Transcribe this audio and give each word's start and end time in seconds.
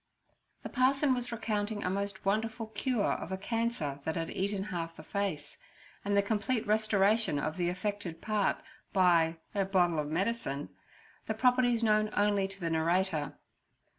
The 0.63 0.69
parson 0.69 1.13
was 1.13 1.31
recounting 1.31 1.83
a 1.83 1.89
most 1.91 2.25
wonderful 2.25 2.65
cure 2.69 3.11
of 3.11 3.31
a 3.31 3.37
cancer 3.37 3.99
that 4.03 4.15
had 4.15 4.31
eaten 4.31 4.63
half 4.73 4.95
the 4.95 5.03
face, 5.03 5.59
and 6.03 6.17
the 6.17 6.23
complete 6.23 6.65
restoration 6.65 7.37
of 7.37 7.55
the 7.55 7.69
affected 7.69 8.19
part 8.19 8.63
by 8.93 9.37
'er 9.55 9.63
bottle 9.65 9.99
er 9.99 10.03
medicine' 10.05 10.69
the 11.27 11.35
properties 11.35 11.83
known 11.83 12.09
only 12.17 12.47
to 12.47 12.59
the 12.59 12.71
narrator. 12.71 13.35